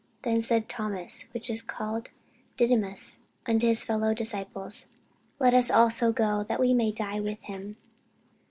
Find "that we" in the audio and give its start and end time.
6.49-6.73